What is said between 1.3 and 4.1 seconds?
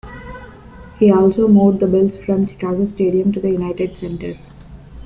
moved the Bulls from Chicago Stadium to the United